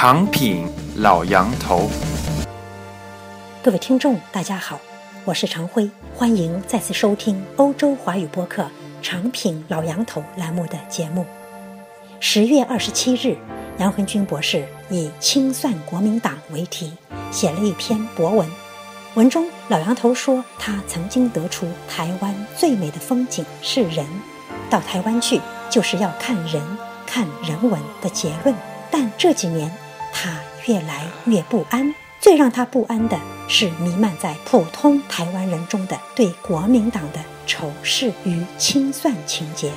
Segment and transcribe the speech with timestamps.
[0.00, 0.64] 长品
[0.98, 1.90] 老杨头，
[3.60, 4.78] 各位听众，大家好，
[5.24, 8.62] 我是常辉，欢迎再次收听欧洲华语播客
[9.02, 11.26] 《长品老杨头》栏目的节目。
[12.20, 13.36] 十月二十七日，
[13.78, 16.92] 杨恒军博士以“清算国民党”为题
[17.32, 18.48] 写了一篇博文，
[19.14, 24.06] 文中老杨头说，他曾经得出台湾最美的风景是人，
[24.70, 26.62] 到台湾去就是要看人、
[27.04, 28.54] 看人文的结论。
[28.90, 29.70] 但这几年，
[30.20, 31.94] 他越来越不安。
[32.20, 39.70] 最让他不安的是弥漫在普通台湾人中的对国民党的仇视与清算情节。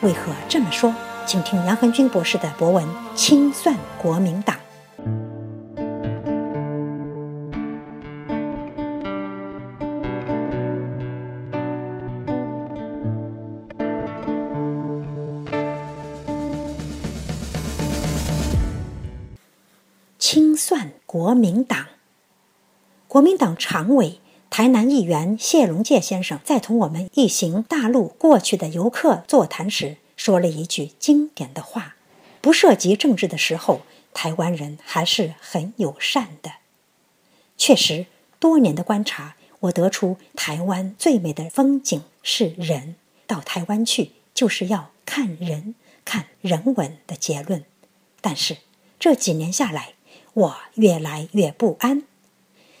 [0.00, 0.94] 为何这么说？
[1.26, 2.84] 请听杨恒军博士的博文
[3.14, 4.56] 《清算国民党》。
[21.14, 21.86] 国民党。
[23.06, 24.18] 国民党常委、
[24.50, 31.94] 台南议员谢龙介先生在同我们一行大陆过去的游客座谈时，说了一句经典的话
[32.42, 36.54] ：“不涉及政治的时候，台湾人还是很友善的。”
[37.56, 38.06] 确实，
[38.40, 42.96] 多年的观察，我得出台湾最美的风景是人。
[43.28, 47.64] 到台湾去，就是要看人、看人文的结论。
[48.20, 48.56] 但是
[48.98, 49.93] 这几年下来，
[50.34, 52.04] 我越来越不安。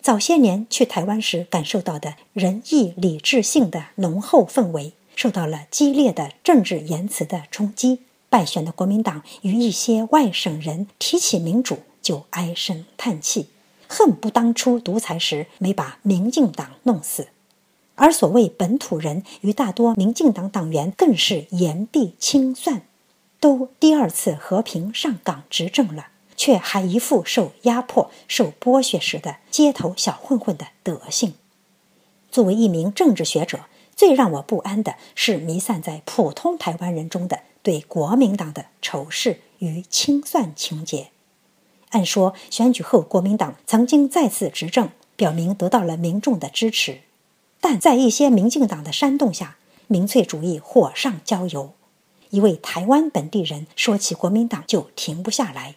[0.02, 8.00] 早些年去台湾时感受到的仁义礼智性的浓厚氛围，受到了激烈的政治言辞的冲击。
[8.28, 13.46] 败选的国民党与一些外省人提起民主，就唉声叹气，
[13.86, 17.28] 恨不当初独裁时没把民进党弄死。
[17.94, 22.82] 而所谓本土人与大多民进党党员更是言必清算，
[23.38, 26.08] 都第二次和平上岗执政了。
[26.36, 31.34] 却还一副受压迫、受剥削时的街头小混混的德性。
[32.30, 33.60] 作为一名政治学者，
[33.94, 41.08] 最让我不安的是弥散在普通台湾人中的对国民党的仇视与清算情节。
[41.90, 47.02] 按说，选举后国民党曾经再次执政，表明得到了民众的支持，
[47.60, 49.56] 但在一些民进党的煽动下，
[49.86, 51.72] 民粹主义火上浇油。
[52.30, 55.76] 一位台湾本地人说起国民党就停不下来。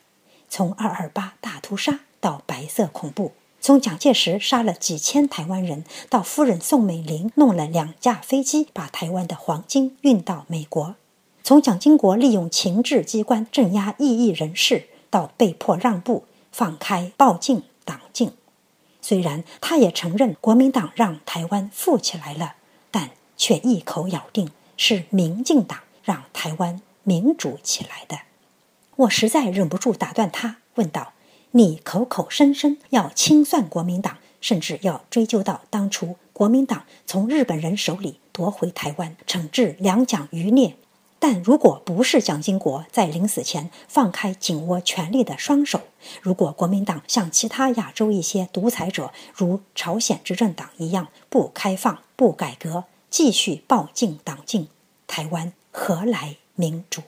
[0.49, 10.95] 从二二八大屠杀到白色恐怖，从蒋介石杀了几千台湾人，到夫人宋美龄弄了两架飞机把台湾的黄金运到美国，
[11.43, 18.31] 从蒋经国利用情治机关镇压异议人士，到被迫让步放开报禁党禁。
[19.01, 22.55] 虽然他也承认国民党让台湾富起来了，
[22.91, 28.17] 但却一口咬定是民进党让台湾民主起来的。
[28.97, 31.13] 我实在忍不住打断他，问道
[31.51, 40.75] ：“你口口声声要清算国民党，甚至要追究到当初国民党从日本人手里夺回台湾，惩治两蒋余孽。
[41.19, 45.81] 但如果不是蒋经国在临死前放开紧握权力的双手，
[46.23, 54.67] 如果国民党像其他亚洲一些独裁者，如朝鲜执政党一样不开放、不改革，继续暴禁党禁，
[55.05, 57.03] 台湾何来民主？”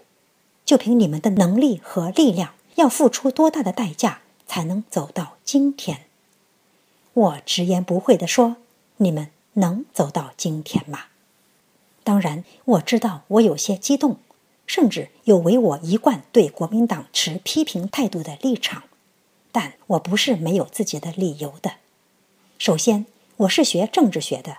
[0.70, 6.02] 就凭你们的能力和力量，要付出多大的代价才能走到今天？
[7.12, 8.58] 我直言不讳地说
[8.98, 11.06] ：“你们能走到今天吗？”
[12.06, 14.18] 当然，我知道我有些激动，
[14.68, 18.84] 甚至有违我一贯对国民党持批评态度的立场。
[19.52, 21.78] 但我不是没有自己的理由的。
[22.60, 23.08] 首先，
[23.38, 24.58] 我是学政治学的，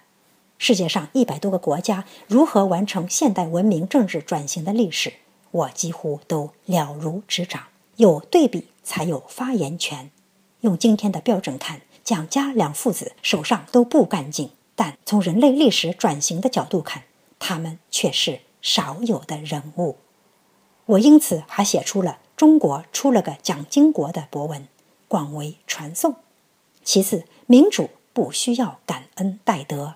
[0.58, 5.12] 世界上一百多个国家如何完成现代文明政治转型的历史。
[5.52, 7.64] 我几乎都了如指掌，
[7.96, 10.10] 有对比才有发言权。
[10.60, 17.02] 用今天的标准看，蒋家两父子手上都不干净，但从人类历史转型的角度看，
[17.38, 19.96] 他们却是少有的人物。
[20.86, 24.68] 我因此还写出了《中国出了个蒋经国》的博文，
[25.08, 26.16] 广为传颂。
[26.84, 29.94] 其次，民主不需要感恩戴德，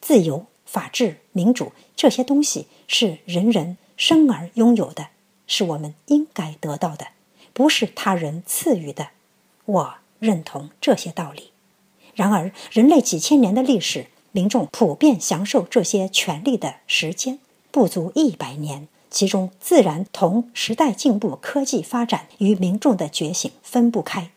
[0.00, 3.78] 自由、法治、民主这些东西是人人。
[4.00, 5.08] 生而拥有的，
[5.46, 7.08] 是我们应该得到的，
[7.52, 9.08] 不是他人赐予的。
[9.66, 11.50] 我认同这些道理。
[12.14, 24.30] 然而，人类几千年的历史，民众普遍享受这些权利的时间不足一百年，其中自然同时代进步、科技发展与民众的觉醒分不开。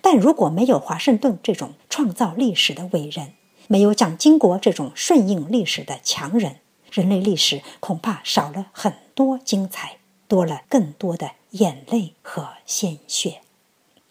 [0.00, 3.32] 但如果没有华盛顿这种创造历史的伟人，
[3.66, 6.58] 没有蒋经国这种顺应历史的强人，
[6.92, 8.94] 人类历史恐怕少了很。
[9.18, 9.96] 多精彩，
[10.28, 13.40] 多了更多的眼泪和鲜血。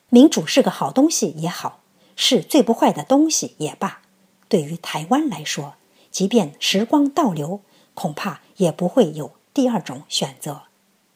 [0.10, 1.80] 民主是个好东西也好，
[2.18, 4.02] 是最不坏的东西也罢，
[4.50, 5.76] 对于台湾来说，
[6.12, 7.62] 即便时光倒流，
[7.94, 10.64] 恐怕也不会有第二种选择。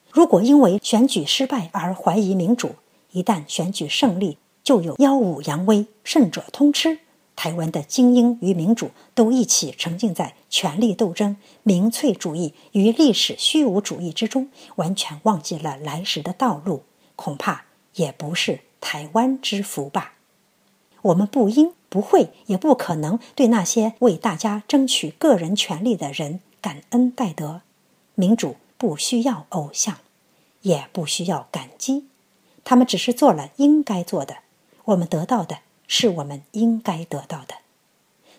[0.10, 2.76] 如果因为选举失败而怀疑民主，
[3.12, 7.00] 一旦选举胜利，就有耀武扬威、胜者通吃。
[7.36, 16.84] 台湾的精英与民主都一起沉浸在权力斗争、民粹主义与历史虚无主义之中，完全忘记了来时的道路，
[17.16, 20.14] 恐怕也不是台湾之福吧。
[21.02, 27.62] 我们不应、不会、也不可能对那些为大家争取个人权利的人感恩戴德。
[28.14, 29.98] 民主不需要偶像，
[30.62, 32.06] 也不需要感激，
[32.64, 34.38] 他们只是做了应该做的，
[34.86, 35.60] 我们得到的。
[35.94, 37.56] 是我们应该得到的，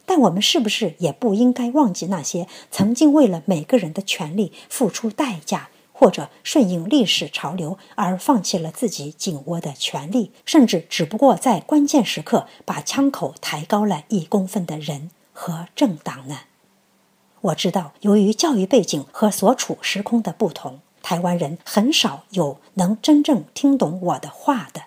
[0.07, 16.39] 但我们是不是也不应该忘记那些曾经为了每个人的权利付出代价，或者顺应历史潮流而放弃了自己紧握的权利，甚至只不过在关键时刻把枪口抬高了一公分的人和政党呢？
[17.43, 24.85] 我知道，由于教育背景和所处时空的不同，台湾人很少有能真正听懂我的话的。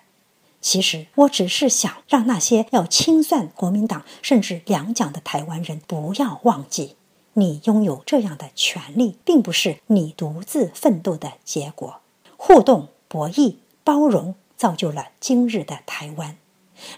[0.66, 6.96] 其实我只是想让那些要清算国民党甚至两蒋的台湾人不要忘记，
[7.34, 12.00] 你拥有这样的权利，并不是你独自奋斗的结果。
[12.36, 16.36] 互动、博弈、包容，造就了今日的台湾。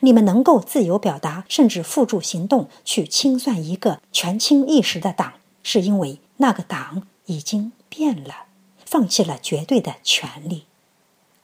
[0.01, 8.47] 你们能够自由表达，甚至付诸行动去清算一个权倾一时的党，是因为那个党已经变了，
[8.87, 10.65] 放弃了绝对的权利。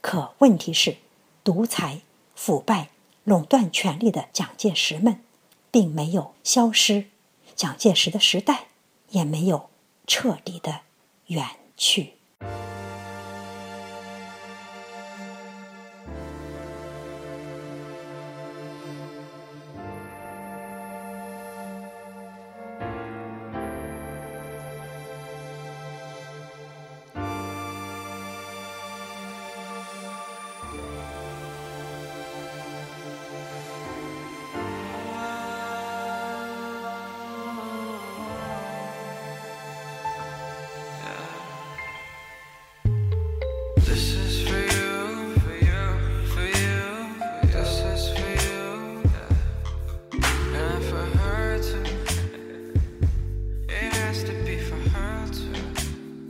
[0.01, 0.97] 可问题是，
[1.45, 2.01] 独裁。
[2.35, 2.91] 腐败、
[3.25, 5.23] 垄断权力的蒋介石们，
[5.71, 7.07] 并没有消失，
[7.55, 8.67] 蒋介石的时代
[9.11, 9.71] 也没有
[10.07, 10.81] 彻底的
[11.27, 11.47] 远
[11.77, 12.15] 去。
[43.95, 44.24] This